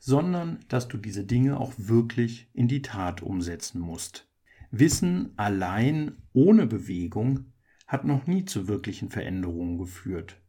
sondern 0.00 0.60
dass 0.68 0.88
du 0.88 0.96
diese 0.96 1.24
Dinge 1.24 1.60
auch 1.60 1.74
wirklich 1.76 2.48
in 2.54 2.66
die 2.66 2.80
Tat 2.80 3.20
umsetzen 3.20 3.78
musst. 3.78 4.26
Wissen 4.70 5.34
allein 5.36 6.22
ohne 6.32 6.66
Bewegung 6.66 7.52
hat 7.86 8.04
noch 8.04 8.26
nie 8.26 8.44
zu 8.44 8.68
wirklichen 8.68 9.10
Veränderungen 9.10 9.78
geführt. 9.78 10.40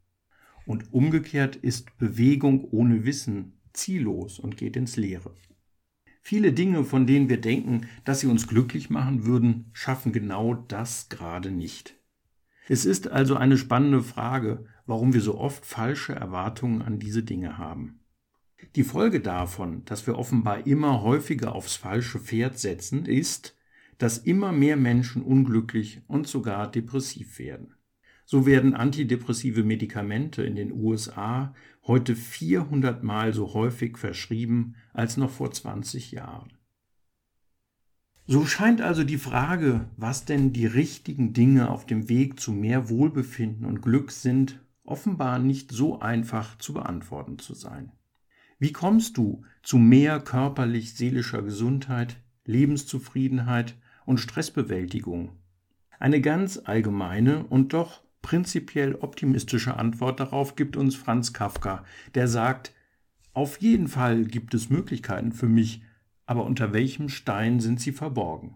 Und 0.66 0.94
umgekehrt 0.94 1.56
ist 1.56 1.98
Bewegung 1.98 2.64
ohne 2.72 3.06
Wissen 3.06 3.60
ziellos 3.74 4.40
und 4.40 4.58
geht 4.58 4.76
ins 4.76 4.96
Leere. 4.96 5.36
Viele 6.22 6.54
Dinge, 6.54 6.84
von 6.84 7.06
denen 7.06 7.30
wir 7.30 7.40
denken, 7.40 7.88
dass 8.04 8.22
sie 8.22 8.28
uns 8.28 8.48
glücklich 8.48 8.90
machen 8.90 9.26
würden, 9.26 9.70
schaffen 9.74 10.12
genau 10.12 10.56
das 10.56 11.10
gerade 11.10 11.52
nicht. 11.52 12.00
Es 12.68 12.86
ist 12.86 13.08
also 13.10 13.36
eine 13.36 13.60
spannende 13.60 14.02
Frage, 14.02 14.66
warum 14.88 15.14
wir 15.14 15.22
so 15.22 15.38
oft 15.38 15.66
falsche 15.66 16.16
Erwartungen 16.16 16.82
an 16.82 16.98
diese 16.98 17.22
Dinge 17.22 17.60
haben. 17.60 18.00
Die 18.76 18.84
Folge 18.84 19.22
davon, 19.22 19.86
dass 19.86 20.08
wir 20.08 20.18
offenbar 20.18 20.66
immer 20.66 21.04
häufiger 21.04 21.54
aufs 21.54 21.76
falsche 21.76 22.20
Pferd 22.20 22.58
setzen, 22.58 23.06
ist, 23.06 23.56
dass 23.98 24.18
immer 24.18 24.52
mehr 24.52 24.78
Menschen 24.78 25.22
unglücklich 25.22 26.02
und 26.08 26.28
sogar 26.28 26.70
depressiv 26.70 27.40
werden. 27.40 27.74
So 28.26 28.46
werden 28.46 28.74
antidepressive 28.74 29.64
Medikamente 29.64 30.44
in 30.44 30.56
den 30.56 30.72
USA 30.72 31.54
heute 31.86 32.16
400 32.16 33.04
Mal 33.04 33.34
so 33.34 33.54
häufig 33.54 33.98
verschrieben 33.98 34.76
als 34.94 35.18
noch 35.18 35.30
vor 35.30 35.52
20 35.52 36.12
Jahren. 36.12 36.54
So 38.28 38.48
scheint 38.48 38.82
also 38.82 39.04
die 39.04 39.20
Frage, 39.20 39.88
was 39.98 40.26
denn 40.26 40.52
die 40.52 40.66
richtigen 40.66 41.34
Dinge 41.34 41.70
auf 41.70 41.86
dem 41.86 42.10
Weg 42.10 42.40
zu 42.40 42.52
mehr 42.52 42.90
Wohlbefinden 42.90 43.66
und 43.66 43.84
Glück 43.84 44.12
sind, 44.12 44.60
offenbar 44.84 45.38
nicht 45.38 45.72
so 45.72 46.00
einfach 46.00 46.58
zu 46.58 46.74
beantworten 46.74 47.38
zu 47.38 47.54
sein. 47.54 47.92
Wie 48.58 48.72
kommst 48.72 49.18
du 49.18 49.44
zu 49.62 49.78
mehr 49.78 50.20
körperlich-seelischer 50.20 51.44
Gesundheit, 51.44 52.18
Lebenszufriedenheit 52.46 53.76
und 54.06 54.20
Stressbewältigung? 54.20 55.38
Eine 56.00 56.22
ganz 56.22 56.58
allgemeine 56.58 57.46
und 57.46 57.74
doch 57.74 58.04
prinzipiell 58.22 58.96
optimistische 58.96 59.78
Antwort 59.78 60.20
darauf 60.20 60.56
gibt 60.56 60.78
uns 60.78 60.96
Franz 60.96 61.34
Kafka, 61.34 61.84
der 62.16 62.28
sagt, 62.28 62.74
auf 63.34 63.62
jeden 63.62 63.88
Fall 63.88 64.26
gibt 64.26 64.54
es 64.54 64.70
Möglichkeiten 64.70 65.32
für 65.32 65.48
mich, 65.48 65.84
aber 66.26 66.46
unter 66.46 66.74
welchem 66.74 67.10
Stein 67.10 67.60
sind 67.60 67.80
sie 67.80 67.92
verborgen? 67.92 68.56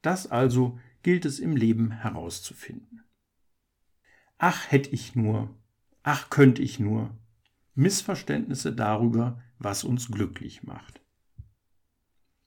Das 0.00 0.30
also 0.30 0.78
gilt 1.02 1.24
es 1.24 1.38
im 1.38 1.56
Leben 1.56 1.90
herauszufinden. 1.90 3.02
Ach 4.38 4.70
hätte 4.70 4.90
ich 4.90 5.14
nur, 5.14 5.54
ach 6.02 6.30
könnte 6.30 6.62
ich 6.62 6.80
nur, 6.80 7.16
Missverständnisse 7.74 8.72
darüber, 8.72 9.40
was 9.58 9.84
uns 9.84 10.10
glücklich 10.10 10.62
macht. 10.62 11.00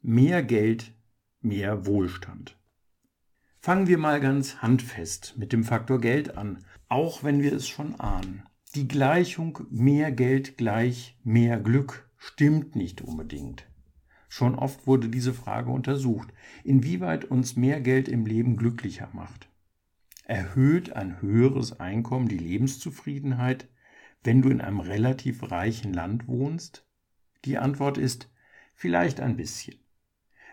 Mehr 0.02 0.44
Geld, 0.44 0.95
mehr 1.46 1.86
Wohlstand. 1.86 2.58
Fangen 3.60 3.88
wir 3.88 3.98
mal 3.98 4.20
ganz 4.20 4.58
handfest 4.58 5.36
mit 5.38 5.54
dem 5.54 5.64
Faktor 5.64 6.02
Geld 6.02 6.38
an, 6.38 6.66
auch 6.90 7.24
wenn 7.24 7.42
wir 7.42 7.54
es 7.54 7.68
schon 7.68 8.00
ahnen. 8.00 8.44
Die 8.76 8.88
Gleichung 8.88 9.60
mehr 9.70 10.12
Geld 10.12 10.58
gleich 10.58 11.18
mehr 11.24 11.60
Glück 11.60 12.10
stimmt 12.18 12.76
nicht 12.76 13.02
unbedingt. 13.02 13.68
Schon 14.28 14.56
oft 14.56 14.86
wurde 14.86 15.08
diese 15.08 15.34
Frage 15.34 15.72
untersucht, 15.72 16.34
inwieweit 16.64 17.26
uns 17.26 17.56
mehr 17.56 17.80
Geld 17.80 18.10
im 18.10 18.26
Leben 18.26 18.58
glücklicher 18.58 19.10
macht. 19.14 19.48
Erhöht 20.26 20.94
ein 20.94 21.22
höheres 21.22 21.80
Einkommen 21.80 22.28
die 22.28 22.38
Lebenszufriedenheit, 22.38 23.70
wenn 24.24 24.42
du 24.42 24.50
in 24.50 24.60
einem 24.60 24.80
relativ 24.80 25.52
reichen 25.52 25.94
Land 25.94 26.28
wohnst? 26.28 26.86
Die 27.46 27.58
Antwort 27.60 27.98
ist 27.98 28.30
vielleicht 28.74 29.22
ein 29.22 29.38
bisschen. 29.38 29.85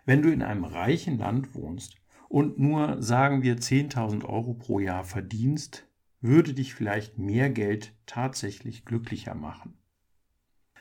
Wenn 0.05 0.23
du 0.23 0.33
in 0.33 0.43
einem 0.43 0.65
reichen 0.65 1.19
Land 1.19 1.55
wohnst 1.55 1.97
und 2.29 2.59
nur, 2.59 3.03
sagen 3.03 3.43
wir, 3.43 3.57
10.000 3.57 4.25
Euro 4.25 4.55
pro 4.55 4.81
Jahr 4.81 5.05
verdienst, 5.05 5.87
würde 6.21 6.55
dich 6.55 6.75
vielleicht 6.75 7.19
mehr 7.19 7.51
Geld 7.51 7.95
tatsächlich 8.07 8.85
glücklicher 8.85 9.35
machen. 9.35 9.79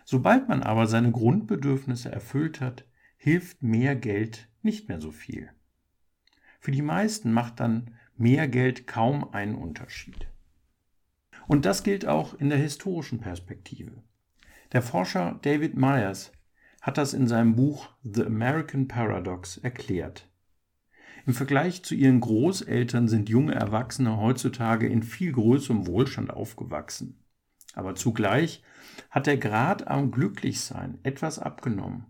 Sobald 0.05 0.47
man 0.49 0.63
aber 0.63 0.87
seine 0.87 1.11
Grundbedürfnisse 1.11 2.11
erfüllt 2.11 2.61
hat, 2.61 2.85
hilft 3.17 3.61
mehr 3.61 3.95
Geld 3.95 4.49
nicht 4.61 4.89
mehr 4.89 4.99
so 4.99 5.11
viel. 5.11 5.49
Für 6.59 6.71
die 6.71 6.81
meisten 6.81 7.31
macht 7.31 7.59
dann 7.59 7.95
mehr 8.17 8.47
Geld 8.47 8.87
kaum 8.87 9.33
einen 9.33 9.55
Unterschied. 9.55 10.27
Und 11.47 11.65
das 11.65 11.83
gilt 11.83 12.05
auch 12.05 12.33
in 12.35 12.49
der 12.49 12.59
historischen 12.59 13.19
Perspektive. 13.19 14.03
Der 14.71 14.81
Forscher 14.81 15.39
David 15.41 15.75
Myers 15.75 16.31
hat 16.81 16.97
das 16.97 17.13
in 17.13 17.27
seinem 17.27 17.55
Buch 17.55 17.89
The 18.03 18.25
American 18.25 18.87
Paradox 18.87 19.57
erklärt. 19.57 20.27
Im 21.27 21.33
Vergleich 21.33 21.83
zu 21.83 21.93
ihren 21.93 22.19
Großeltern 22.19 23.07
sind 23.07 23.29
junge 23.29 23.53
Erwachsene 23.53 24.17
heutzutage 24.17 24.87
in 24.87 25.03
viel 25.03 25.31
größerem 25.31 25.85
Wohlstand 25.85 26.31
aufgewachsen. 26.31 27.23
Aber 27.73 27.93
zugleich 27.93 28.63
hat 29.11 29.27
der 29.27 29.37
Grad 29.37 29.87
am 29.87 30.11
Glücklichsein 30.11 30.97
etwas 31.03 31.37
abgenommen. 31.37 32.07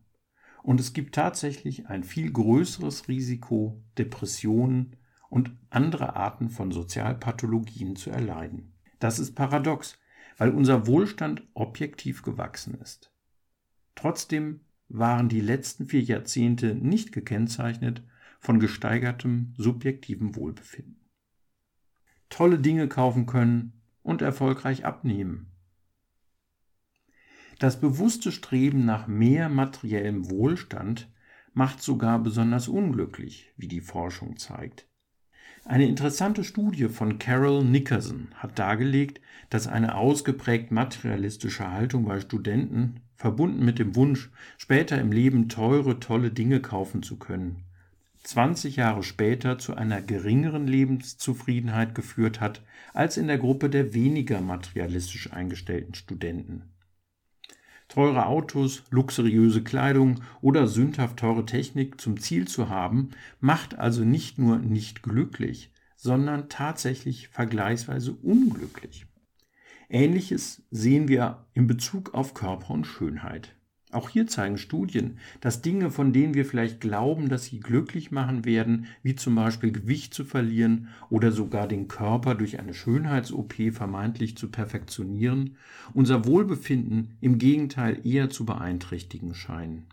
Und 0.64 0.80
es 0.80 0.94
gibt 0.94 1.16
tatsächlich 1.16 1.88
ein 1.88 2.04
viel 2.04 2.32
größeres 2.32 3.08
Risiko, 3.08 3.84
Depressionen 3.98 4.96
und 5.30 5.52
andere 5.70 6.16
Arten 6.16 6.50
von 6.50 6.72
Sozialpathologien 6.72 7.96
zu 7.96 8.12
erleiden. 8.12 8.74
Das 9.00 9.20
ist 9.20 9.36
paradox, 9.36 9.98
weil 10.38 10.52
unser 10.52 10.88
Wohlstand 10.88 11.44
objektiv 11.54 12.22
gewachsen 12.22 12.76
ist. 12.76 13.11
Trotzdem 14.02 14.62
waren 14.90 15.30
die 15.30 15.42
letzten 15.42 15.86
vier 15.86 16.02
Jahrzehnte 16.02 16.74
nicht 16.74 17.12
gekennzeichnet 17.12 18.02
von 18.40 18.60
gesteigertem 18.60 19.54
subjektivem 19.58 20.36
Wohlbefinden. 20.36 21.08
Tolle 22.28 22.58
Dinge 22.58 22.88
kaufen 22.88 23.28
können 23.28 23.80
und 24.02 24.24
erfolgreich 24.24 24.86
abnehmen. 24.86 25.52
Das 27.60 27.80
bewusste 27.80 28.32
Streben 28.32 28.86
nach 28.86 29.06
mehr 29.06 29.50
materiellem 29.50 30.32
Wohlstand 30.32 31.14
macht 31.54 31.84
sogar 31.84 32.18
besonders 32.18 32.70
unglücklich, 32.70 33.54
wie 33.56 33.68
die 33.68 33.82
Forschung 33.82 34.36
zeigt. 34.38 34.88
Eine 35.64 35.88
interessante 35.88 36.44
Studie 36.44 36.90
von 36.90 37.20
Carol 37.20 37.64
Nickerson 37.64 38.30
hat 38.36 38.58
dargelegt, 38.58 39.22
dass 39.50 39.68
eine 39.68 39.96
ausgeprägt 39.96 40.72
materialistische 40.72 41.72
Haltung 41.72 42.06
bei 42.06 42.20
Studenten, 42.20 43.02
verbunden 43.16 43.64
mit 43.64 43.78
dem 43.78 43.96
Wunsch, 43.96 44.32
später 44.58 45.00
im 45.00 45.12
Leben 45.12 45.50
teure, 45.50 46.00
tolle 46.00 46.32
Dinge 46.32 46.62
kaufen 46.62 47.04
zu 47.04 47.18
können, 47.18 47.64
20 48.24 48.76
Jahre 48.76 49.04
später 49.04 49.58
zu 49.58 49.76
einer 49.76 50.02
geringeren 50.02 50.68
Lebenszufriedenheit 50.68 51.96
geführt 51.96 52.40
hat 52.40 52.62
als 52.94 53.18
in 53.18 53.28
der 53.28 53.38
Gruppe 53.38 53.70
der 53.70 53.94
weniger 53.94 54.42
materialistisch 54.42 55.32
eingestellten 55.32 55.96
Studenten. 55.96 56.71
Teure 57.92 58.28
Autos, 58.28 58.84
luxuriöse 58.90 59.66
Kleidung 59.66 60.22
oder 60.40 60.66
sündhaft 60.68 61.18
teure 61.18 61.46
Technik 61.46 62.00
zum 62.00 62.18
Ziel 62.22 62.48
zu 62.48 62.70
haben, 62.70 63.10
macht 63.42 63.78
also 63.78 64.06
nicht 64.06 64.38
nur 64.38 64.60
nicht 64.60 65.04
glücklich, 65.04 65.74
sondern 65.98 66.48
tatsächlich 66.48 67.28
vergleichsweise 67.28 68.14
unglücklich. 68.14 69.08
Ähnliches 69.90 70.64
sehen 70.72 71.10
wir 71.10 71.48
in 71.54 71.68
Bezug 71.68 72.14
auf 72.14 72.34
Körper 72.34 72.70
und 72.70 72.88
Schönheit. 72.88 73.58
Auch 73.92 74.10
hier 74.10 74.26
zeigen 74.26 74.58
Studien, 74.58 75.18
dass 75.42 75.62
Dinge, 75.62 75.92
von 75.92 76.14
denen 76.14 76.34
wir 76.34 76.46
vielleicht 76.46 76.80
glauben, 76.80 77.28
dass 77.28 77.46
sie 77.46 77.60
glücklich 77.60 78.10
machen 78.10 78.46
werden, 78.46 78.86
wie 79.04 79.16
zum 79.16 79.36
Beispiel 79.36 79.74
Gewicht 79.74 80.14
zu 80.14 80.24
verlieren 80.24 80.88
oder 81.10 81.34
sogar 81.34 81.68
den 81.68 81.90
Körper 81.90 82.36
durch 82.36 82.58
eine 82.58 82.74
Schönheits-OP 82.74 83.74
vermeintlich 83.74 84.38
zu 84.38 84.50
perfektionieren, 84.50 85.58
unser 85.94 86.26
Wohlbefinden 86.26 87.18
im 87.20 87.38
Gegenteil 87.38 88.00
eher 88.06 88.30
zu 88.30 88.46
beeinträchtigen 88.46 89.36
scheinen. 89.36 89.88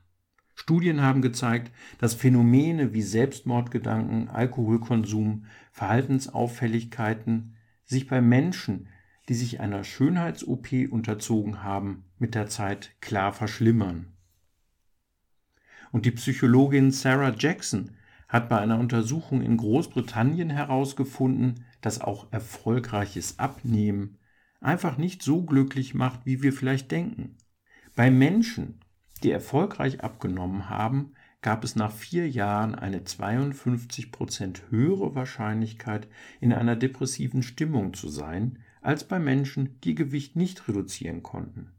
Studien 0.55 1.03
haben 1.03 1.23
gezeigt, 1.23 1.73
dass 1.99 2.15
Phänomene 2.15 2.93
wie 2.93 3.03
Selbstmordgedanken, 3.03 4.29
Alkoholkonsum, 4.29 5.47
Verhaltensauffälligkeiten 5.73 7.57
sich 7.85 8.07
bei 8.07 8.21
Menschen, 8.21 8.89
die 9.29 9.35
sich 9.35 9.61
einer 9.61 9.83
Schönheits-OP 9.83 10.69
unterzogen 10.91 11.63
haben, 11.63 12.05
mit 12.19 12.35
der 12.35 12.49
Zeit 12.49 12.95
klar 13.01 13.33
verschlimmern. 13.33 14.13
Und 15.91 16.05
die 16.05 16.11
Psychologin 16.11 16.91
Sarah 16.91 17.35
Jackson 17.37 17.93
hat 18.29 18.49
bei 18.49 18.59
einer 18.59 18.79
Untersuchung 18.79 19.41
in 19.41 19.57
Großbritannien 19.57 20.51
herausgefunden, 20.51 21.65
dass 21.81 22.01
auch 22.01 22.31
erfolgreiches 22.31 23.39
Abnehmen 23.39 24.19
einfach 24.61 24.99
nicht 24.99 25.23
so 25.23 25.43
glücklich 25.43 25.95
macht, 25.95 26.27
wie 26.27 26.43
wir 26.43 26.53
vielleicht 26.53 26.91
denken. 26.91 27.37
Bei 27.95 28.11
Menschen, 28.11 28.81
die 29.23 29.31
erfolgreich 29.31 30.03
abgenommen 30.03 30.69
haben, 30.69 31.15
gab 31.41 31.65
es 31.65 31.77
nach 31.77 31.93
vier 31.93 32.29
Jahren 32.29 32.75
eine 32.75 33.05
52 33.05 34.13
Prozent 34.13 34.63
höhere 34.71 35.15
Wahrscheinlichkeit, 35.15 36.09
in 36.41 36.53
einer 36.53 36.77
depressiven 36.77 37.43
Stimmung 37.43 37.95
zu 37.95 38.09
sein, 38.09 38.59
als 38.83 39.05
bei 39.05 39.19
Menschen, 39.19 39.81
die 39.83 39.95
Gewicht 39.95 40.37
nicht 40.37 40.69
reduzieren 40.69 41.23
konnten. 41.23 41.73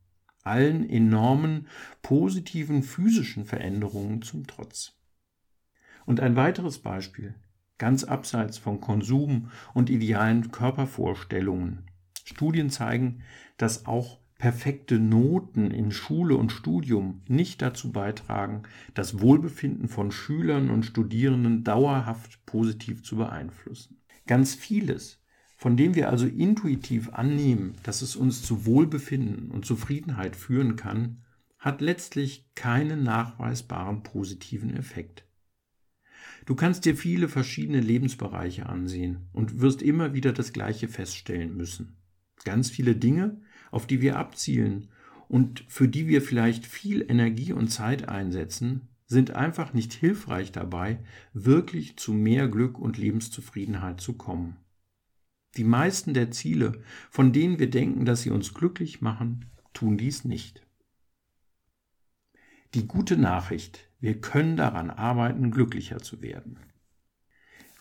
Allen 0.49 0.89
enormen 0.89 1.67
positiven 2.01 2.81
physischen 2.81 3.45
Veränderungen 3.45 4.23
zum 4.23 4.47
Trotz. 4.47 4.97
Und 6.07 6.19
ein 6.19 6.35
weiteres 6.35 6.79
Beispiel, 6.79 7.35
ganz 7.77 8.03
abseits 8.03 8.57
von 8.57 8.81
Konsum 8.81 9.51
und 9.75 9.91
idealen 9.91 10.51
Körpervorstellungen. 10.51 11.85
Studien 12.25 12.71
zeigen, 12.71 13.21
dass 13.57 13.85
auch 13.85 14.19
perfekte 14.39 14.97
Noten 14.97 15.69
in 15.69 15.91
Schule 15.91 16.35
und 16.35 16.51
Studium 16.51 17.21
nicht 17.27 17.61
dazu 17.61 17.91
beitragen, 17.91 18.63
das 18.95 19.19
Wohlbefinden 19.19 19.87
von 19.87 20.11
Schülern 20.11 20.71
und 20.71 20.83
Studierenden 20.83 21.63
dauerhaft 21.63 22.43
positiv 22.47 23.03
zu 23.03 23.17
beeinflussen. 23.17 24.01
Ganz 24.25 24.55
vieles 24.55 25.21
von 25.59 25.75
dem 25.75 25.93
wir 25.93 26.09
also 26.09 26.25
intuitiv 26.25 27.09
annehmen, 27.09 27.75
dass 27.83 28.01
es 28.01 28.15
uns 28.15 28.41
zu 28.41 28.65
Wohlbefinden 28.65 29.51
und 29.51 29.65
Zufriedenheit 29.65 30.37
führen 30.37 30.77
kann, 30.77 31.17
hat 31.57 31.81
letztlich 31.81 32.49
keinen 32.55 33.03
nachweisbaren 33.03 34.01
positiven 34.01 34.73
Effekt. 34.73 35.25
Du 36.45 36.55
kannst 36.55 36.85
dir 36.85 36.95
viele 36.95 37.27
verschiedene 37.27 37.81
Lebensbereiche 37.81 38.67
ansehen 38.67 39.27
und 39.33 39.59
wirst 39.59 39.81
immer 39.81 40.13
wieder 40.13 40.31
das 40.31 40.53
Gleiche 40.53 40.87
feststellen 40.87 41.57
müssen. 41.57 41.97
Ganz 42.45 42.69
viele 42.69 42.95
Dinge, 42.95 43.41
auf 43.69 43.85
die 43.85 43.99
wir 43.99 44.17
abzielen 44.17 44.87
und 45.27 45.65
für 45.67 45.89
die 45.89 46.07
wir 46.07 46.21
vielleicht 46.21 46.65
viel 46.65 47.05
Energie 47.05 47.51
und 47.51 47.67
Zeit 47.67 48.07
einsetzen, 48.07 48.87
sind 49.07 49.31
einfach 49.31 49.73
nicht 49.73 49.91
hilfreich 49.91 50.53
dabei, 50.53 50.99
wirklich 51.33 51.97
zu 51.97 52.13
mehr 52.13 52.47
Glück 52.47 52.79
und 52.79 52.97
Lebenszufriedenheit 52.97 53.99
zu 53.99 54.13
kommen. 54.13 54.55
Die 55.57 55.63
meisten 55.63 56.13
der 56.13 56.31
Ziele, 56.31 56.83
von 57.09 57.33
denen 57.33 57.59
wir 57.59 57.69
denken, 57.69 58.05
dass 58.05 58.21
sie 58.21 58.29
uns 58.29 58.53
glücklich 58.53 59.01
machen, 59.01 59.45
tun 59.73 59.97
dies 59.97 60.23
nicht. 60.25 60.65
Die 62.75 62.87
gute 62.87 63.17
Nachricht, 63.17 63.89
wir 63.99 64.21
können 64.21 64.55
daran 64.55 64.89
arbeiten, 64.89 65.51
glücklicher 65.51 65.99
zu 65.99 66.21
werden. 66.21 66.59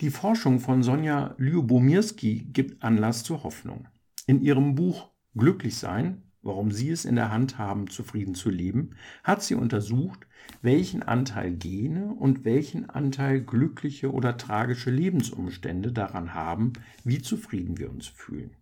Die 0.01 0.11
Forschung 0.11 0.61
von 0.61 0.83
Sonja 0.83 1.35
Lyubomirski 1.39 2.49
gibt 2.53 2.83
Anlass 2.83 3.25
zur 3.25 3.43
Hoffnung. 3.43 3.89
In 4.27 4.41
ihrem 4.41 4.75
Buch 4.75 5.11
Glücklich 5.39 5.77
sein 5.77 6.23
warum 6.49 6.73
sie 6.73 6.91
es 6.91 7.05
in 7.05 7.15
der 7.15 7.31
Hand 7.31 7.59
haben, 7.59 7.89
zufrieden 7.89 8.35
zu 8.35 8.51
leben, 8.51 8.97
hat 9.23 9.43
sie 9.43 9.55
untersucht, 9.55 10.27
welchen 10.63 11.03
Anteil 11.03 11.53
Gene 11.53 12.13
und 12.15 12.45
welchen 12.45 12.91
Anteil 12.91 13.41
glückliche 13.43 14.13
oder 14.13 14.37
tragische 14.37 14.91
Lebensumstände 14.91 15.93
daran 15.93 16.35
haben, 16.35 16.73
wie 17.05 17.23
zufrieden 17.23 17.79
wir 17.79 17.91
uns 17.91 18.09
fühlen. 18.09 18.57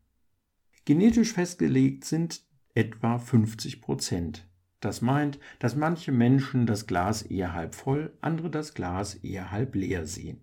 Genetisch 0.85 1.33
festgelegt 1.33 2.05
sind 2.05 2.43
etwa 2.75 3.19
50 3.19 3.81
Prozent. 3.81 4.47
Das 4.81 5.01
meint, 5.01 5.39
dass 5.59 5.77
manche 5.77 6.13
Menschen 6.13 6.67
das 6.67 6.87
Glas 6.87 7.23
eher 7.23 7.55
halb 7.55 7.75
voll, 7.75 8.13
andere 8.21 8.51
das 8.51 8.75
Glas 8.75 9.15
eher 9.15 9.51
halb 9.51 9.75
leer 9.75 10.07
sehen. 10.07 10.41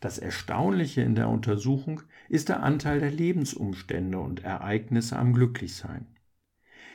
Das 0.00 0.18
Erstaunliche 0.18 1.00
in 1.00 1.14
der 1.14 1.28
Untersuchung 1.28 2.02
ist 2.28 2.48
der 2.48 2.62
Anteil 2.62 3.00
der 3.00 3.10
Lebensumstände 3.10 4.18
und 4.18 4.44
Ereignisse 4.44 5.16
am 5.16 5.32
Glücklichsein. 5.32 6.06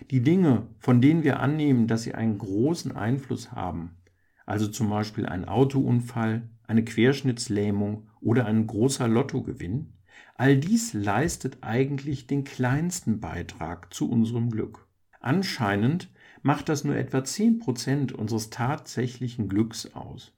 Die 0.10 0.22
Dinge, 0.22 0.68
von 0.80 1.02
denen 1.02 1.24
wir 1.24 1.40
annehmen, 1.40 1.88
dass 1.88 2.04
sie 2.04 2.16
einen 2.16 2.38
großen 2.38 2.96
Einfluss 2.96 3.52
haben, 3.52 3.98
also 4.46 4.68
zum 4.68 4.90
Beispiel 4.90 5.26
ein 5.26 5.46
Autounfall, 5.46 6.50
eine 6.64 6.84
Querschnittslähmung 6.84 8.08
oder 8.20 8.46
ein 8.46 8.68
großer 8.68 9.08
Lottogewinn, 9.08 9.94
all 10.36 10.58
dies 10.58 10.94
leistet 10.94 11.60
eigentlich 11.62 12.28
den 12.28 12.44
kleinsten 12.44 13.20
Beitrag 13.20 13.94
zu 13.94 14.10
unserem 14.10 14.50
Glück. 14.50 14.88
Anscheinend 15.20 16.10
macht 16.42 16.70
das 16.70 16.84
nur 16.84 16.96
etwa 16.96 17.20
10% 17.20 18.14
unseres 18.14 18.50
tatsächlichen 18.50 19.48
Glücks 19.48 19.94
aus. 19.94 20.34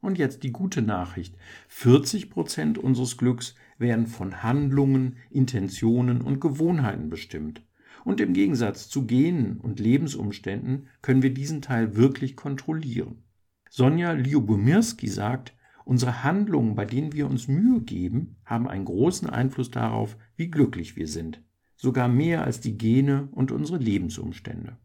Und 0.00 0.18
jetzt 0.18 0.42
die 0.42 0.52
gute 0.52 0.82
Nachricht. 0.82 1.36
40 1.68 2.30
Prozent 2.30 2.78
unseres 2.78 3.16
Glücks 3.16 3.54
werden 3.78 4.06
von 4.06 4.42
Handlungen, 4.42 5.16
Intentionen 5.30 6.20
und 6.20 6.40
Gewohnheiten 6.40 7.08
bestimmt. 7.08 7.62
Und 8.04 8.20
im 8.20 8.34
Gegensatz 8.34 8.88
zu 8.88 9.06
Genen 9.06 9.58
und 9.58 9.80
Lebensumständen 9.80 10.88
können 11.02 11.22
wir 11.22 11.32
diesen 11.32 11.62
Teil 11.62 11.96
wirklich 11.96 12.36
kontrollieren. 12.36 13.24
Sonja 13.70 14.12
Lyubomirski 14.12 15.08
sagt, 15.08 15.54
unsere 15.84 16.22
Handlungen, 16.22 16.74
bei 16.74 16.84
denen 16.84 17.12
wir 17.12 17.26
uns 17.26 17.48
Mühe 17.48 17.80
geben, 17.80 18.36
haben 18.44 18.68
einen 18.68 18.84
großen 18.84 19.28
Einfluss 19.28 19.70
darauf, 19.70 20.16
wie 20.36 20.50
glücklich 20.50 20.96
wir 20.96 21.08
sind. 21.08 21.42
Sogar 21.76 22.08
mehr 22.08 22.44
als 22.44 22.60
die 22.60 22.78
Gene 22.78 23.28
und 23.32 23.50
unsere 23.50 23.78
Lebensumstände. 23.78 24.76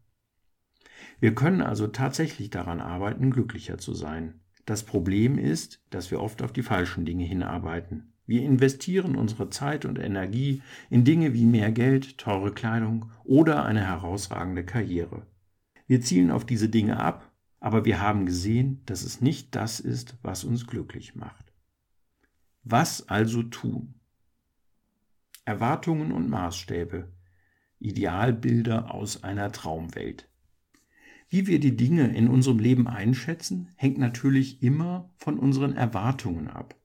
Wir 1.20 1.34
können 1.34 1.60
also 1.60 1.86
tatsächlich 1.86 2.50
daran 2.50 2.80
arbeiten, 2.80 3.30
glücklicher 3.30 3.78
zu 3.78 3.94
sein. 3.94 4.40
Das 4.64 4.84
Problem 4.84 5.38
ist, 5.38 5.82
dass 5.90 6.10
wir 6.10 6.20
oft 6.20 6.42
auf 6.42 6.52
die 6.52 6.62
falschen 6.62 7.04
Dinge 7.04 7.24
hinarbeiten. 7.24 8.12
Wir 8.30 8.44
investieren 8.44 9.16
unsere 9.16 9.50
Zeit 9.50 9.84
und 9.84 9.98
Energie 9.98 10.62
in 10.88 11.02
Dinge 11.02 11.34
wie 11.34 11.46
mehr 11.46 11.72
Geld, 11.72 12.16
teure 12.16 12.52
Kleidung 12.52 13.10
oder 13.24 13.64
eine 13.64 13.84
herausragende 13.84 14.64
Karriere. 14.64 15.26
Wir 15.88 16.00
zielen 16.00 16.30
auf 16.30 16.46
diese 16.46 16.68
Dinge 16.68 17.00
ab, 17.00 17.28
aber 17.58 17.84
wir 17.84 18.00
haben 18.00 18.26
gesehen, 18.26 18.82
dass 18.86 19.02
es 19.02 19.20
nicht 19.20 19.56
das 19.56 19.80
ist, 19.80 20.16
was 20.22 20.44
uns 20.44 20.68
glücklich 20.68 21.16
macht. 21.16 21.52
Was 22.62 23.08
also 23.08 23.42
tun? 23.42 23.94
Erwartungen 25.44 26.12
und 26.12 26.30
Maßstäbe, 26.30 27.08
Idealbilder 27.80 28.94
aus 28.94 29.24
einer 29.24 29.50
Traumwelt. 29.50 30.28
Wie 31.28 31.48
wir 31.48 31.58
die 31.58 31.76
Dinge 31.76 32.14
in 32.14 32.28
unserem 32.28 32.60
Leben 32.60 32.86
einschätzen, 32.86 33.70
hängt 33.74 33.98
natürlich 33.98 34.62
immer 34.62 35.10
von 35.16 35.36
unseren 35.36 35.74
Erwartungen 35.74 36.46
ab. 36.46 36.79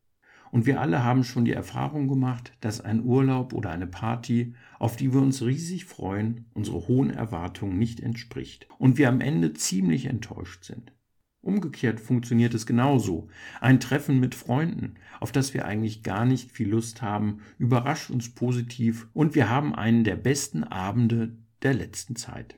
Und 0.56 0.66
wir 0.66 0.80
alle 0.80 1.04
haben 1.04 1.26
schon 1.26 1.44
die 1.44 1.52
Erfahrung 1.52 2.08
gemacht, 2.08 2.54
dass 2.62 2.80
ein 2.80 3.04
Urlaub 3.04 3.52
oder 3.52 3.72
eine 3.72 3.88
Party, 3.88 4.56
auf 4.80 4.96
die 4.96 5.14
wir 5.14 5.22
uns 5.22 5.42
riesig 5.42 5.84
freuen, 5.84 6.46
unsere 6.54 6.88
hohen 6.88 7.10
Erwartungen 7.10 7.78
nicht 7.78 8.00
entspricht 8.00 8.66
und 8.78 8.98
wir 8.98 9.10
am 9.10 9.20
Ende 9.20 9.52
ziemlich 9.52 10.06
enttäuscht 10.06 10.64
sind. 10.64 10.94
Umgekehrt 11.42 12.00
funktioniert 12.00 12.54
es 12.54 12.66
genauso. 12.66 13.28
Ein 13.60 13.82
Treffen 13.82 14.22
mit 14.22 14.34
Freunden, 14.34 14.96
auf 15.20 15.34
das 15.34 15.54
wir 15.54 15.66
eigentlich 15.66 16.04
gar 16.04 16.24
nicht 16.24 16.54
viel 16.54 16.70
Lust 16.70 17.02
haben, 17.02 17.42
überrascht 17.58 18.10
uns 18.10 18.34
positiv 18.34 19.10
und 19.12 19.36
wir 19.36 19.50
haben 19.50 19.76
einen 19.76 20.06
der 20.06 20.16
besten 20.16 20.64
Abende 20.64 21.36
der 21.64 21.74
letzten 21.74 22.16
Zeit. 22.16 22.58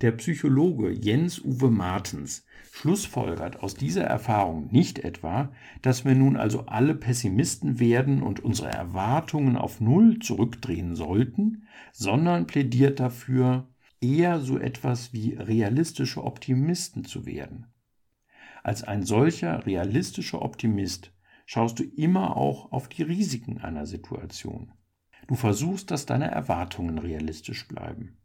Der 0.00 0.12
Psychologe 0.12 0.90
Jens 0.90 1.38
Uwe 1.44 1.70
Martens 1.70 2.44
schlussfolgert 2.72 3.62
aus 3.62 3.74
dieser 3.74 4.04
Erfahrung 4.04 4.68
nicht 4.72 4.98
etwa, 4.98 5.52
dass 5.82 6.04
wir 6.04 6.14
nun 6.14 6.36
also 6.36 6.66
alle 6.66 6.94
Pessimisten 6.94 7.78
werden 7.78 8.22
und 8.22 8.40
unsere 8.40 8.70
Erwartungen 8.70 9.56
auf 9.56 9.80
Null 9.80 10.18
zurückdrehen 10.18 10.96
sollten, 10.96 11.68
sondern 11.92 12.46
plädiert 12.46 12.98
dafür, 12.98 13.68
eher 14.00 14.40
so 14.40 14.58
etwas 14.58 15.12
wie 15.12 15.34
realistische 15.34 16.24
Optimisten 16.24 17.04
zu 17.04 17.24
werden. 17.24 17.66
Als 18.64 18.82
ein 18.82 19.04
solcher 19.04 19.66
realistischer 19.66 20.42
Optimist 20.42 21.12
schaust 21.46 21.78
du 21.78 21.84
immer 21.84 22.36
auch 22.36 22.72
auf 22.72 22.88
die 22.88 23.02
Risiken 23.02 23.58
einer 23.58 23.86
Situation. 23.86 24.72
Du 25.28 25.34
versuchst, 25.34 25.90
dass 25.90 26.06
deine 26.06 26.30
Erwartungen 26.30 26.98
realistisch 26.98 27.68
bleiben. 27.68 28.16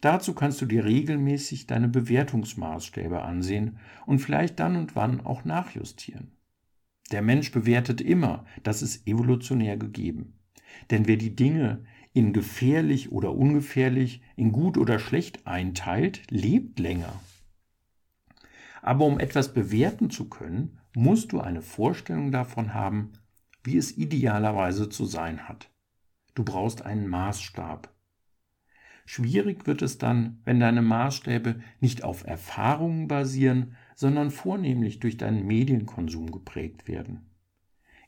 Dazu 0.00 0.34
kannst 0.34 0.60
du 0.60 0.66
dir 0.66 0.84
regelmäßig 0.84 1.66
deine 1.66 1.88
Bewertungsmaßstäbe 1.88 3.22
ansehen 3.22 3.78
und 4.06 4.20
vielleicht 4.20 4.60
dann 4.60 4.76
und 4.76 4.94
wann 4.96 5.20
auch 5.20 5.44
nachjustieren. 5.44 6.32
Der 7.10 7.22
Mensch 7.22 7.50
bewertet 7.52 8.00
immer, 8.00 8.44
das 8.62 8.82
ist 8.82 9.06
evolutionär 9.06 9.76
gegeben. 9.76 10.38
Denn 10.90 11.06
wer 11.06 11.16
die 11.16 11.34
Dinge 11.34 11.84
in 12.12 12.32
gefährlich 12.32 13.12
oder 13.12 13.34
ungefährlich, 13.34 14.22
in 14.36 14.52
gut 14.52 14.76
oder 14.76 14.98
schlecht 14.98 15.46
einteilt, 15.46 16.22
lebt 16.30 16.78
länger. 16.78 17.12
Aber 18.82 19.06
um 19.06 19.18
etwas 19.18 19.52
bewerten 19.52 20.10
zu 20.10 20.28
können, 20.28 20.78
musst 20.94 21.32
du 21.32 21.40
eine 21.40 21.62
Vorstellung 21.62 22.32
davon 22.32 22.74
haben, 22.74 23.12
wie 23.64 23.76
es 23.76 23.96
idealerweise 23.96 24.88
zu 24.88 25.04
sein 25.04 25.48
hat. 25.48 25.70
Du 26.34 26.44
brauchst 26.44 26.82
einen 26.82 27.08
Maßstab. 27.08 27.92
Schwierig 29.10 29.66
wird 29.66 29.80
es 29.80 29.96
dann, 29.96 30.38
wenn 30.44 30.60
deine 30.60 30.82
Maßstäbe 30.82 31.60
nicht 31.80 32.04
auf 32.04 32.26
Erfahrungen 32.26 33.08
basieren, 33.08 33.74
sondern 33.94 34.30
vornehmlich 34.30 35.00
durch 35.00 35.16
deinen 35.16 35.46
Medienkonsum 35.46 36.30
geprägt 36.30 36.88
werden. 36.88 37.24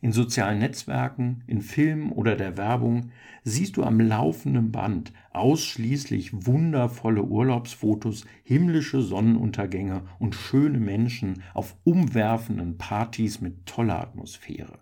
In 0.03 0.13
sozialen 0.13 0.59
Netzwerken, 0.59 1.43
in 1.47 1.63
Filmen 1.63 2.13
oder 2.13 2.37
der 2.37 2.59
Werbung 2.59 3.13
siehst 3.45 3.79
du 3.79 3.83
am 3.83 3.99
laufenden 3.99 4.73
Band 4.73 5.15
ausschließlich 5.31 6.45
wundervolle 6.47 7.23
Urlaubsfotos, 7.23 8.27
himmlische 8.43 9.01
Sonnenuntergänge 9.01 10.03
und 10.19 10.35
schöne 10.35 10.81
Menschen 10.81 11.43
auf 11.55 11.79
umwerfenden 11.85 12.77
Partys 12.77 13.41
mit 13.41 13.65
toller 13.65 13.99
Atmosphäre. 14.03 14.81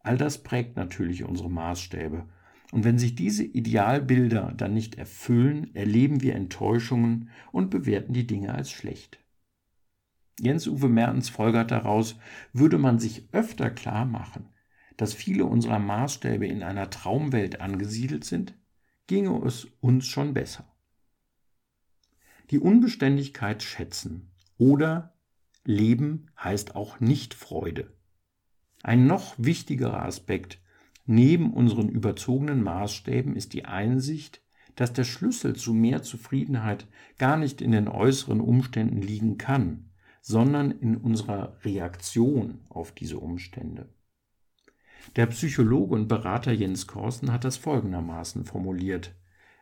All 0.00 0.18
das 0.18 0.42
prägt 0.42 0.74
natürlich 0.74 1.22
unsere 1.22 1.50
Maßstäbe 1.52 2.26
und 2.74 2.82
wenn 2.82 2.98
sich 2.98 3.14
diese 3.14 3.44
Idealbilder 3.44 4.52
dann 4.56 4.74
nicht 4.74 4.96
erfüllen, 4.96 5.72
erleben 5.76 6.22
wir 6.22 6.34
Enttäuschungen 6.34 7.30
und 7.52 7.70
bewerten 7.70 8.12
die 8.14 8.26
Dinge 8.26 8.52
als 8.52 8.72
schlecht. 8.72 9.20
Jens-Uwe 10.40 10.88
Mertens 10.88 11.28
folgert 11.28 11.70
daraus, 11.70 12.16
würde 12.52 12.78
man 12.78 12.98
sich 12.98 13.28
öfter 13.30 13.70
klar 13.70 14.04
machen, 14.04 14.48
dass 14.96 15.14
viele 15.14 15.44
unserer 15.44 15.78
Maßstäbe 15.78 16.48
in 16.48 16.64
einer 16.64 16.90
Traumwelt 16.90 17.60
angesiedelt 17.60 18.24
sind, 18.24 18.58
ginge 19.06 19.40
es 19.46 19.68
uns 19.80 20.08
schon 20.08 20.34
besser. 20.34 20.66
Die 22.50 22.58
Unbeständigkeit 22.58 23.62
schätzen 23.62 24.32
oder 24.58 25.14
Leben 25.62 26.26
heißt 26.42 26.74
auch 26.74 26.98
nicht 26.98 27.34
Freude. 27.34 27.96
Ein 28.82 29.06
noch 29.06 29.36
wichtigerer 29.38 30.02
Aspekt 30.02 30.58
Neben 31.06 31.52
unseren 31.52 31.88
überzogenen 31.88 32.62
Maßstäben 32.62 33.36
ist 33.36 33.52
die 33.52 33.64
Einsicht, 33.64 34.42
dass 34.76 34.92
der 34.92 35.04
Schlüssel 35.04 35.54
zu 35.54 35.72
mehr 35.74 36.02
Zufriedenheit 36.02 36.86
gar 37.18 37.36
nicht 37.36 37.60
in 37.60 37.72
den 37.72 37.88
äußeren 37.88 38.40
Umständen 38.40 39.02
liegen 39.02 39.38
kann, 39.38 39.90
sondern 40.20 40.70
in 40.70 40.96
unserer 40.96 41.58
Reaktion 41.64 42.60
auf 42.68 42.92
diese 42.92 43.18
Umstände. 43.18 43.88
Der 45.16 45.26
Psychologe 45.26 45.94
und 45.94 46.08
Berater 46.08 46.52
Jens 46.52 46.86
Korsen 46.86 47.30
hat 47.30 47.44
das 47.44 47.58
folgendermaßen 47.58 48.46
formuliert. 48.46 49.14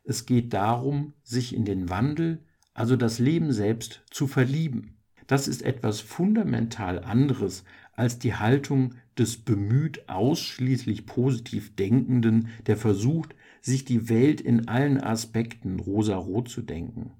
Es 0.04 0.24
geht 0.24 0.52
darum, 0.52 1.14
sich 1.24 1.54
in 1.54 1.64
den 1.64 1.90
Wandel, 1.90 2.44
also 2.74 2.96
das 2.96 3.18
Leben 3.18 3.52
selbst, 3.52 4.02
zu 4.10 4.28
verlieben. 4.28 4.96
Das 5.26 5.48
ist 5.48 5.62
etwas 5.62 6.00
fundamental 6.00 7.02
anderes 7.02 7.64
als 7.92 8.18
die 8.18 8.34
Haltung 8.34 8.94
des 9.18 9.36
bemüht 9.36 10.08
ausschließlich 10.08 11.06
positiv 11.06 11.74
Denkenden, 11.76 12.48
der 12.66 12.76
versucht, 12.76 13.34
sich 13.60 13.84
die 13.84 14.08
Welt 14.08 14.40
in 14.40 14.68
allen 14.68 15.00
Aspekten 15.00 15.78
rosarot 15.78 16.48
zu 16.48 16.62
denken. 16.62 17.12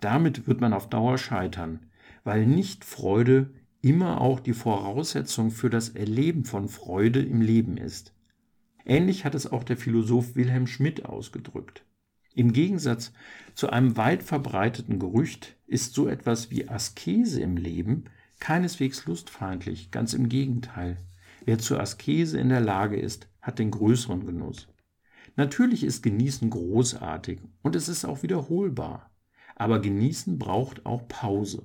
Damit 0.00 0.46
wird 0.46 0.60
man 0.60 0.72
auf 0.72 0.88
Dauer 0.88 1.18
scheitern, 1.18 1.86
weil 2.24 2.46
nicht 2.46 2.84
Freude 2.84 3.50
immer 3.80 4.20
auch 4.20 4.40
die 4.40 4.52
Voraussetzung 4.52 5.50
für 5.50 5.70
das 5.70 5.90
Erleben 5.90 6.44
von 6.44 6.68
Freude 6.68 7.22
im 7.22 7.40
Leben 7.40 7.76
ist. 7.76 8.12
Ähnlich 8.84 9.24
hat 9.24 9.34
es 9.34 9.50
auch 9.50 9.64
der 9.64 9.76
Philosoph 9.76 10.34
Wilhelm 10.34 10.66
Schmidt 10.66 11.04
ausgedrückt. 11.04 11.84
Im 12.34 12.52
Gegensatz 12.52 13.12
zu 13.54 13.70
einem 13.70 13.96
weit 13.96 14.22
verbreiteten 14.22 14.98
Gerücht 14.98 15.56
ist 15.66 15.94
so 15.94 16.08
etwas 16.08 16.50
wie 16.50 16.68
Askese 16.68 17.40
im 17.40 17.56
Leben 17.56 18.04
keineswegs 18.40 19.06
lustfeindlich, 19.06 19.90
ganz 19.90 20.12
im 20.12 20.28
Gegenteil. 20.28 20.98
Wer 21.44 21.58
zur 21.58 21.80
Askese 21.80 22.38
in 22.38 22.48
der 22.48 22.60
Lage 22.60 22.96
ist, 22.96 23.28
hat 23.40 23.58
den 23.58 23.70
größeren 23.70 24.26
Genuss. 24.26 24.68
Natürlich 25.36 25.84
ist 25.84 26.02
Genießen 26.02 26.50
großartig 26.50 27.40
und 27.62 27.76
es 27.76 27.88
ist 27.88 28.04
auch 28.04 28.22
wiederholbar. 28.22 29.10
Aber 29.54 29.80
Genießen 29.80 30.38
braucht 30.38 30.84
auch 30.86 31.08
Pause. 31.08 31.64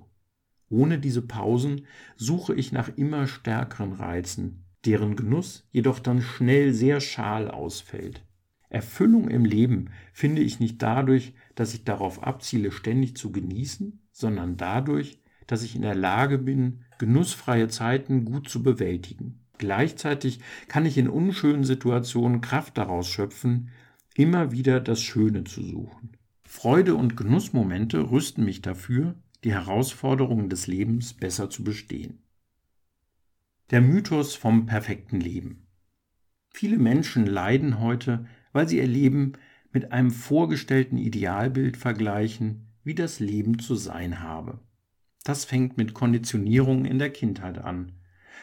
Ohne 0.70 1.00
diese 1.00 1.22
Pausen 1.22 1.86
suche 2.16 2.56
ich 2.56 2.72
nach 2.72 2.90
immer 2.98 3.28
stärkeren 3.28 3.94
Reizen, 3.94 4.66
deren 4.86 5.16
Genuss 5.16 5.68
jedoch 5.72 6.00
dann 6.00 6.22
schnell 6.22 6.74
sehr 6.74 7.00
schal 7.00 7.50
ausfällt. 7.50 8.24
Erfüllung 8.70 9.30
im 9.30 9.46
Leben 9.46 9.92
finde 10.14 10.42
ich 10.42 10.60
nicht 10.60 10.82
dadurch, 10.82 11.34
dass 11.54 11.74
ich 11.76 11.84
darauf 11.84 12.24
abziele, 12.24 12.72
ständig 12.72 13.16
zu 13.16 13.32
genießen, 13.32 14.02
sondern 14.12 14.58
dadurch, 14.58 15.22
dass 15.48 15.64
ich 15.64 15.76
in 15.76 15.82
der 15.82 15.96
Lage 15.96 16.38
bin, 16.38 16.82
genussfreie 17.00 17.68
Zeiten 17.68 18.26
gut 18.26 18.50
zu 18.50 18.64
bewältigen. 18.64 19.40
Gleichzeitig 19.58 20.40
kann 20.68 20.86
ich 20.86 20.98
in 20.98 21.10
unschönen 21.10 21.64
Situationen 21.64 22.42
Kraft 22.42 22.78
daraus 22.78 23.08
schöpfen, 23.08 23.70
immer 24.16 24.52
wieder 24.52 24.80
das 24.80 25.02
Schöne 25.02 25.44
zu 25.44 25.64
suchen. 25.64 26.18
Freude 26.44 26.96
und 26.96 27.18
Genussmomente 27.18 28.12
rüsten 28.12 28.46
mich 28.46 28.62
dafür, 28.62 29.16
die 29.44 29.54
Herausforderungen 29.54 30.50
des 30.50 30.68
Lebens 30.68 31.14
besser 31.14 31.50
zu 31.50 31.64
bestehen. 31.64 32.20
Der 33.72 33.82
Mythos 33.82 34.36
vom 34.36 34.66
perfekten 34.66 35.20
Leben. 35.20 35.68
Viele 36.50 36.78
Menschen 36.78 37.26
leiden 37.26 37.80
heute, 37.80 38.28
weil 38.52 38.68
sie 38.70 38.78
ihr 38.78 38.88
Leben 38.88 39.34
mit 39.72 39.92
einem 39.92 40.12
vorgestellten 40.12 40.98
Idealbild 40.98 41.78
vergleichen, 41.78 42.68
wie 42.84 42.94
das 42.94 43.20
Leben 43.20 43.58
zu 43.58 43.76
sein 43.76 44.20
habe. 44.20 44.60
Das 45.24 45.46
fängt 45.46 45.78
mit 45.78 45.94
Konditionierung 45.94 46.86
in 46.86 47.00
der 47.00 47.10
Kindheit 47.10 47.58
an. 47.58 47.94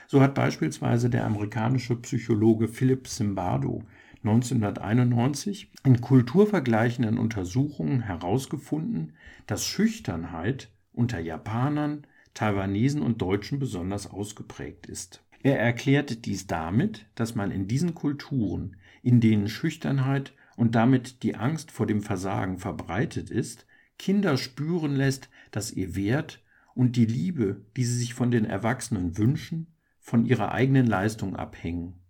So 0.07 0.21
hat 0.21 0.35
beispielsweise 0.35 1.11
der 1.11 1.25
amerikanische 1.27 1.95
Psychologe 1.97 2.69
Philip 2.69 3.07
Zimbardo 3.07 3.85
1991 4.25 5.71
in 5.85 6.01
kulturvergleichenden 6.01 7.17
Untersuchungen 7.17 8.01
herausgefunden, 8.03 9.13
dass 9.47 9.67
Schüchternheit 9.67 10.71
unter 10.93 11.21
Japanern, 11.21 12.07
Taiwanesen 12.35 13.03
und 13.03 13.23
Deutschen 13.23 13.59
besonders 13.59 14.11
ausgeprägt 14.11 14.87
ist. 14.87 15.23
Er 15.43 15.59
erklärte 15.59 16.17
dies 16.17 16.47
damit, 16.47 17.07
dass 17.15 17.35
man 17.35 17.51
in 17.51 17.67
diesen 17.67 17.95
Kulturen, 17.95 18.77
in 19.03 19.21
denen 19.21 19.49
Schüchternheit 19.49 20.35
und 20.57 20.75
damit 20.75 21.23
die 21.23 21.35
Angst 21.35 21.71
vor 21.71 21.87
dem 21.87 22.03
Versagen 22.03 22.59
verbreitet 22.59 23.31
ist, 23.31 23.67
Kinder 23.99 24.37
spüren 24.37 24.97
lässt, 24.97 25.31
dass 25.51 25.73
ihr 25.73 25.95
Wert 25.95 26.43
und 26.75 26.97
die 26.97 27.07
Liebe, 27.07 27.65
die 27.77 27.85
sie 27.85 27.97
sich 27.97 28.15
von 28.15 28.31
den 28.31 28.45
Erwachsenen 28.45 29.19
wünschen, 29.19 29.75
von 29.99 30.25
ihrer 30.25 30.53
eigenen 30.53 30.87
Leistung 30.87 31.37
abhängen. 31.37 32.01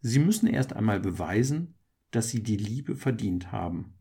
Sie 0.00 0.18
müssen 0.18 0.46
erst 0.46 0.74
einmal 0.74 1.00
beweisen, 1.00 1.74
dass 2.10 2.28
sie 2.30 2.42
die 2.42 2.56
Liebe 2.56 2.94
verdient 2.94 3.52
haben. 3.52 3.94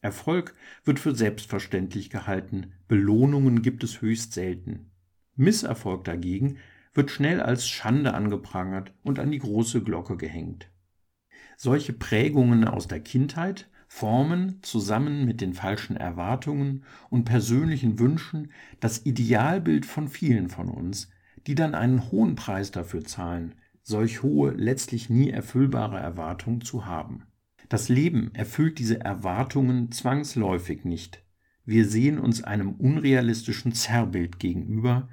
Erfolg 0.00 0.54
wird 0.84 0.98
für 0.98 1.14
selbstverständlich 1.14 2.10
gehalten, 2.10 2.72
Belohnungen 2.88 3.62
gibt 3.62 3.84
es 3.84 4.00
höchst 4.00 4.32
selten. 4.32 4.90
Misserfolg 5.36 6.04
dagegen 6.04 6.58
wird 6.94 7.10
schnell 7.10 7.40
als 7.40 7.68
Schande 7.68 8.14
angeprangert 8.14 8.92
und 9.02 9.18
an 9.18 9.30
die 9.30 9.38
große 9.38 9.82
Glocke 9.82 10.16
gehängt. 10.16 10.70
Solche 11.56 11.92
Prägungen 11.92 12.66
aus 12.66 12.88
der 12.88 13.00
Kindheit 13.00 13.70
formen 13.94 14.58
zusammen 14.62 15.26
mit 15.26 15.42
den 15.42 15.52
falschen 15.52 15.96
Erwartungen 15.96 16.82
und 17.10 17.24
persönlichen 17.24 17.98
Wünschen 17.98 18.50
das 18.80 19.04
Idealbild 19.04 19.84
von 19.84 20.08
vielen 20.08 20.48
von 20.48 20.70
uns, 20.70 21.10
die 21.46 21.54
dann 21.54 21.74
einen 21.74 22.10
hohen 22.10 22.34
Preis 22.34 22.70
dafür 22.70 23.04
zahlen, 23.04 23.54
solch 23.82 24.22
hohe, 24.22 24.52
letztlich 24.52 25.10
nie 25.10 25.28
erfüllbare 25.28 25.98
Erwartungen 25.98 26.62
zu 26.62 26.86
haben. 26.86 27.26
Das 27.68 27.90
Leben 27.90 28.34
erfüllt 28.34 28.78
diese 28.78 28.98
Erwartungen 29.02 29.92
zwangsläufig 29.92 30.86
nicht. 30.86 31.22
Wir 31.66 31.86
sehen 31.86 32.18
uns 32.18 32.42
einem 32.42 32.72
unrealistischen 32.72 33.72
Zerrbild 33.74 34.38
gegenüber, 34.38 35.10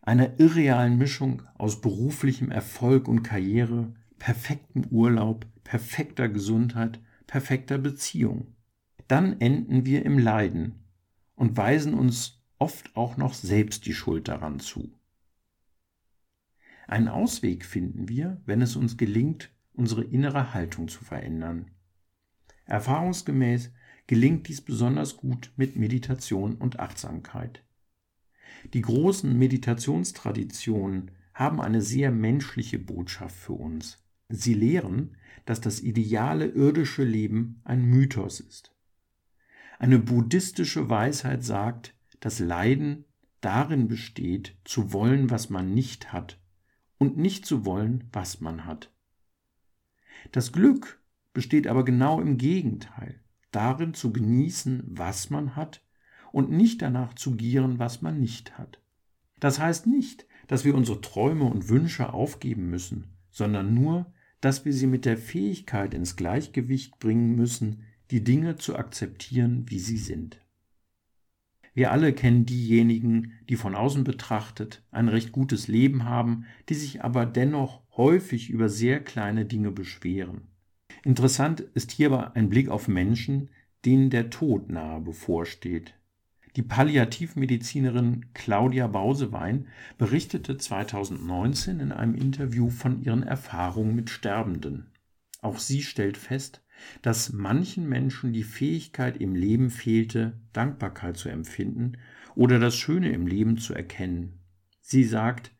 einer 0.00 0.40
irrealen 0.40 0.96
Mischung 0.96 1.42
aus 1.58 1.82
beruflichem 1.82 2.50
Erfolg 2.50 3.08
und 3.08 3.22
Karriere, 3.22 3.92
perfektem 4.18 4.86
Urlaub, 4.86 5.46
perfekter 5.64 6.30
Gesundheit, 6.30 6.98
perfekter 7.26 7.78
Beziehung. 7.78 8.54
Dann 9.08 9.40
enden 9.40 9.84
wir 9.84 10.04
im 10.04 10.18
Leiden 10.18 10.84
und 11.34 11.56
weisen 11.56 11.94
uns 11.94 12.42
oft 12.58 12.96
auch 12.96 13.16
noch 13.16 13.34
selbst 13.34 13.86
die 13.86 13.94
Schuld 13.94 14.28
daran 14.28 14.60
zu. 14.60 14.92
Einen 16.86 17.08
Ausweg 17.08 17.64
finden 17.64 18.08
wir, 18.08 18.40
wenn 18.46 18.62
es 18.62 18.76
uns 18.76 18.96
gelingt, 18.96 19.50
unsere 19.72 20.04
innere 20.04 20.54
Haltung 20.54 20.88
zu 20.88 21.04
verändern. 21.04 21.70
Erfahrungsgemäß 22.64 23.72
gelingt 24.06 24.48
dies 24.48 24.60
besonders 24.60 25.16
gut 25.16 25.52
mit 25.56 25.76
Meditation 25.76 26.54
und 26.54 26.78
Achtsamkeit. 26.78 27.64
Die 28.72 28.80
großen 28.80 29.36
Meditationstraditionen 29.36 31.10
haben 31.34 31.60
eine 31.60 31.82
sehr 31.82 32.10
menschliche 32.10 32.78
Botschaft 32.78 33.36
für 33.36 33.52
uns. 33.52 34.05
Sie 34.28 34.54
lehren, 34.54 35.16
dass 35.44 35.60
das 35.60 35.80
ideale 35.80 36.46
irdische 36.46 37.04
Leben 37.04 37.60
ein 37.64 37.84
Mythos 37.84 38.40
ist. 38.40 38.72
Eine 39.78 39.98
buddhistische 39.98 40.88
Weisheit 40.88 41.44
sagt, 41.44 41.94
dass 42.20 42.38
Leiden 42.38 43.04
darin 43.40 43.86
besteht, 43.88 44.56
zu 44.64 44.92
wollen, 44.92 45.30
was 45.30 45.50
man 45.50 45.72
nicht 45.72 46.12
hat, 46.12 46.40
und 46.98 47.16
nicht 47.16 47.46
zu 47.46 47.64
wollen, 47.64 48.08
was 48.12 48.40
man 48.40 48.64
hat. 48.64 48.90
Das 50.32 50.52
Glück 50.52 51.00
besteht 51.32 51.66
aber 51.66 51.84
genau 51.84 52.20
im 52.20 52.38
Gegenteil, 52.38 53.20
darin 53.52 53.94
zu 53.94 54.12
genießen, 54.12 54.82
was 54.86 55.30
man 55.30 55.54
hat, 55.54 55.82
und 56.32 56.50
nicht 56.50 56.82
danach 56.82 57.14
zu 57.14 57.36
gieren, 57.36 57.78
was 57.78 58.02
man 58.02 58.18
nicht 58.18 58.58
hat. 58.58 58.80
Das 59.38 59.60
heißt 59.60 59.86
nicht, 59.86 60.26
dass 60.48 60.64
wir 60.64 60.74
unsere 60.74 61.00
Träume 61.00 61.44
und 61.44 61.68
Wünsche 61.68 62.12
aufgeben 62.12 62.70
müssen, 62.70 63.16
sondern 63.30 63.74
nur, 63.74 64.12
dass 64.46 64.64
wir 64.64 64.72
sie 64.72 64.86
mit 64.86 65.04
der 65.06 65.18
Fähigkeit 65.18 65.92
ins 65.92 66.14
Gleichgewicht 66.14 67.00
bringen 67.00 67.34
müssen, 67.34 67.82
die 68.12 68.22
Dinge 68.22 68.54
zu 68.54 68.76
akzeptieren, 68.76 69.64
wie 69.66 69.80
sie 69.80 69.96
sind. 69.96 70.40
Wir 71.74 71.90
alle 71.90 72.12
kennen 72.12 72.46
diejenigen, 72.46 73.32
die 73.48 73.56
von 73.56 73.74
außen 73.74 74.04
betrachtet 74.04 74.84
ein 74.92 75.08
recht 75.08 75.32
gutes 75.32 75.66
Leben 75.66 76.04
haben, 76.04 76.46
die 76.68 76.74
sich 76.74 77.02
aber 77.02 77.26
dennoch 77.26 77.82
häufig 77.96 78.48
über 78.48 78.68
sehr 78.68 79.00
kleine 79.00 79.46
Dinge 79.46 79.72
beschweren. 79.72 80.42
Interessant 81.02 81.58
ist 81.74 81.90
hierbei 81.90 82.30
ein 82.34 82.48
Blick 82.48 82.68
auf 82.68 82.86
Menschen, 82.86 83.50
denen 83.84 84.10
der 84.10 84.30
Tod 84.30 84.70
nahe 84.70 85.00
bevorsteht. 85.00 85.94
Die 86.56 86.62
Palliativmedizinerin 86.62 88.32
Claudia 88.32 88.86
Bausewein 88.86 89.66
berichtete 89.98 90.56
2019 90.56 91.80
in 91.80 91.92
einem 91.92 92.14
Interview 92.14 92.70
von 92.70 93.02
ihren 93.02 93.22
Erfahrungen 93.22 93.94
mit 93.94 94.08
Sterbenden. 94.08 94.90
Auch 95.42 95.58
sie 95.58 95.82
stellt 95.82 96.16
fest, 96.16 96.62
dass 97.02 97.30
manchen 97.30 97.86
Menschen 97.86 98.32
die 98.32 98.42
Fähigkeit 98.42 99.18
im 99.18 99.34
Leben 99.34 99.68
fehlte, 99.68 100.40
Dankbarkeit 100.54 101.18
zu 101.18 101.28
empfinden 101.28 101.98
oder 102.34 102.58
das 102.58 102.74
Schöne 102.74 103.12
im 103.12 103.26
Leben 103.26 103.58
zu 103.58 103.74
erkennen. 103.74 104.38
Sie 104.80 105.04
sagt, 105.04 105.52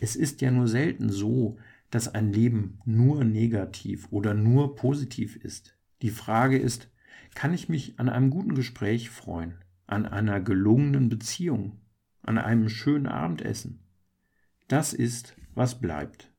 es 0.00 0.16
ist 0.16 0.40
ja 0.40 0.50
nur 0.50 0.66
selten 0.66 1.10
so, 1.10 1.58
dass 1.90 2.12
ein 2.12 2.32
Leben 2.32 2.80
nur 2.84 3.22
negativ 3.22 4.08
oder 4.10 4.34
nur 4.34 4.74
positiv 4.74 5.36
ist. 5.36 5.78
Die 6.02 6.10
Frage 6.10 6.58
ist, 6.58 6.90
kann 7.36 7.54
ich 7.54 7.68
mich 7.68 8.00
an 8.00 8.08
einem 8.08 8.30
guten 8.30 8.56
Gespräch 8.56 9.10
freuen? 9.10 9.54
An 9.86 10.06
einer 10.06 10.40
gelungenen 10.40 11.08
Beziehung, 11.08 11.78
an 12.22 12.38
einem 12.38 12.68
schönen 12.68 13.06
Abendessen. 13.06 13.80
Das 14.68 14.92
ist, 14.92 15.36
was 15.54 15.80
bleibt. 15.80 16.32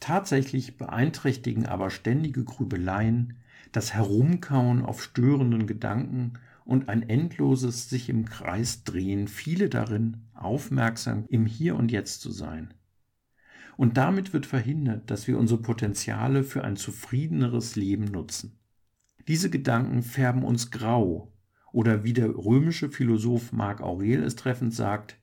Tatsächlich 0.00 0.76
beeinträchtigen 0.76 1.66
aber 1.66 1.90
ständige 1.90 2.44
Grübeleien, 2.44 3.38
das 3.72 3.94
Herumkauen 3.94 4.84
auf 4.84 5.02
störenden 5.02 5.66
Gedanken 5.66 6.34
und 6.64 6.88
ein 6.88 7.02
endloses 7.02 7.88
sich 7.88 8.08
im 8.08 8.26
Kreis 8.26 8.84
drehen 8.84 9.26
viele 9.26 9.68
darin, 9.68 10.28
aufmerksam 10.34 11.24
im 11.28 11.46
Hier 11.46 11.76
und 11.76 11.90
Jetzt 11.90 12.20
zu 12.20 12.30
sein. 12.30 12.74
Und 13.76 13.96
damit 13.96 14.32
wird 14.32 14.46
verhindert, 14.46 15.10
dass 15.10 15.26
wir 15.26 15.38
unsere 15.38 15.62
Potenziale 15.62 16.44
für 16.44 16.64
ein 16.64 16.76
zufriedeneres 16.76 17.76
Leben 17.76 18.04
nutzen. 18.04 18.58
Diese 19.28 19.50
Gedanken 19.50 20.02
färben 20.02 20.42
uns 20.42 20.70
grau 20.70 21.32
oder 21.72 22.04
wie 22.04 22.12
der 22.12 22.28
römische 22.28 22.90
Philosoph 22.90 23.52
Marc 23.52 23.80
Aurel 23.80 24.22
es 24.22 24.36
treffend 24.36 24.74
sagt, 24.74 25.18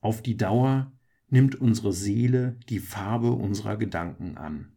auf 0.00 0.22
die 0.22 0.36
Dauer 0.36 0.92
nimmt 1.28 1.56
unsere 1.56 1.92
Seele 1.92 2.58
die 2.68 2.78
Farbe 2.78 3.32
unserer 3.32 3.76
Gedanken 3.76 4.36
an. 4.36 4.72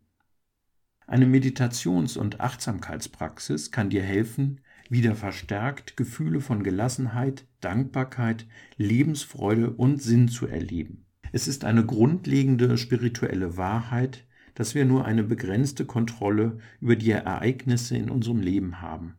Eine 1.07 1.25
Meditations- 1.25 2.17
und 2.17 2.39
Achtsamkeitspraxis 2.39 3.71
kann 3.71 3.89
dir 3.89 4.03
helfen, 4.03 4.61
wieder 4.89 5.15
verstärkt 5.15 5.97
Gefühle 5.97 6.41
von 6.41 6.63
Gelassenheit, 6.63 7.45
Dankbarkeit, 7.59 8.47
Lebensfreude 8.77 9.71
und 9.71 10.01
Sinn 10.01 10.27
zu 10.27 10.47
erleben. 10.47 11.05
Es 11.31 11.47
ist 11.47 11.63
eine 11.63 11.85
grundlegende 11.85 12.77
spirituelle 12.77 13.55
Wahrheit, 13.57 14.25
dass 14.53 14.75
wir 14.75 14.85
nur 14.85 15.05
eine 15.05 15.23
begrenzte 15.23 15.85
Kontrolle 15.85 16.57
über 16.81 16.95
die 16.95 17.11
Ereignisse 17.11 17.95
in 17.95 18.09
unserem 18.09 18.41
Leben 18.41 18.81
haben. 18.81 19.15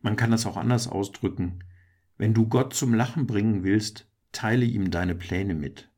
Man 0.00 0.16
kann 0.16 0.30
das 0.30 0.46
auch 0.46 0.56
anders 0.56 0.88
ausdrücken. 0.88 1.64
Wenn 2.16 2.34
du 2.34 2.48
Gott 2.48 2.74
zum 2.74 2.94
Lachen 2.94 3.26
bringen 3.26 3.64
willst, 3.64 4.06
teile 4.32 4.64
ihm 4.64 4.90
deine 4.90 5.14
Pläne 5.14 5.54
mit. 5.54 5.90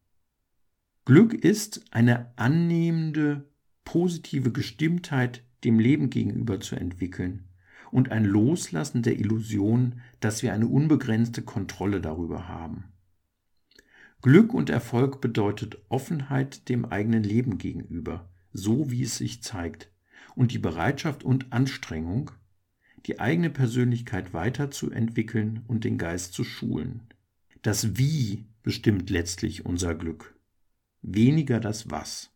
Glück 1.04 1.34
ist 1.34 1.84
eine 1.90 2.32
annehmende, 2.36 3.48
positive 3.84 4.52
Gestimmtheit 4.52 5.44
dem 5.64 5.78
Leben 5.78 6.10
gegenüber 6.10 6.60
zu 6.60 6.76
entwickeln 6.76 7.48
und 7.90 8.10
ein 8.10 8.24
Loslassen 8.24 9.02
der 9.02 9.18
Illusion, 9.18 10.00
dass 10.20 10.42
wir 10.42 10.52
eine 10.52 10.66
unbegrenzte 10.66 11.42
Kontrolle 11.42 12.00
darüber 12.00 12.48
haben. 12.48 12.84
Glück 14.22 14.54
und 14.54 14.70
Erfolg 14.70 15.20
bedeutet 15.20 15.78
Offenheit 15.88 16.68
dem 16.68 16.84
eigenen 16.84 17.24
Leben 17.24 17.58
gegenüber, 17.58 18.30
so 18.52 18.90
wie 18.90 19.02
es 19.02 19.16
sich 19.16 19.42
zeigt, 19.42 19.90
und 20.34 20.52
die 20.52 20.58
Bereitschaft 20.58 21.24
und 21.24 21.52
Anstrengung, 21.52 22.30
die 23.06 23.20
eigene 23.20 23.50
Persönlichkeit 23.50 24.32
weiterzuentwickeln 24.32 25.62
und 25.68 25.84
den 25.84 25.98
Geist 25.98 26.34
zu 26.34 26.44
schulen. 26.44 27.00
Das 27.62 27.96
Wie 27.98 28.44
bestimmt 28.62 29.10
letztlich 29.10 29.66
unser 29.66 29.94
Glück, 29.94 30.34
weniger 31.02 31.60
das 31.60 31.90
Was. 31.90 32.30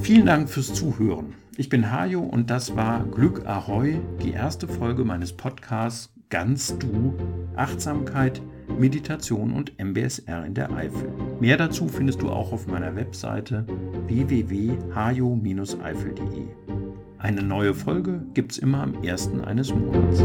Vielen 0.00 0.26
Dank 0.26 0.48
fürs 0.48 0.72
Zuhören. 0.74 1.34
Ich 1.56 1.68
bin 1.68 1.90
Hajo 1.90 2.20
und 2.20 2.50
das 2.50 2.76
war 2.76 3.04
Glück 3.04 3.46
Ahoi, 3.46 4.00
die 4.22 4.30
erste 4.30 4.68
Folge 4.68 5.04
meines 5.04 5.32
Podcasts 5.32 6.12
Ganz 6.30 6.78
Du, 6.78 7.14
Achtsamkeit, 7.56 8.40
Meditation 8.78 9.52
und 9.52 9.78
MBSR 9.78 10.44
in 10.44 10.54
der 10.54 10.72
Eifel. 10.72 11.08
Mehr 11.40 11.56
dazu 11.56 11.86
findest 11.88 12.20
du 12.22 12.30
auch 12.30 12.52
auf 12.52 12.66
meiner 12.66 12.96
Webseite 12.96 13.64
www.hajo-eifel.de. 14.06 16.46
Eine 17.18 17.42
neue 17.42 17.74
Folge 17.74 18.22
gibt's 18.34 18.58
immer 18.58 18.82
am 18.82 19.02
ersten 19.02 19.40
eines 19.40 19.74
Monats. 19.74 20.22